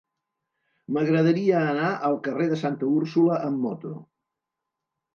M'agradaria 0.97 1.59
anar 1.75 1.91
al 2.09 2.19
carrer 2.31 2.49
de 2.55 2.59
Santa 2.65 2.93
Úrsula 2.99 3.39
amb 3.51 3.67
moto. 3.71 3.97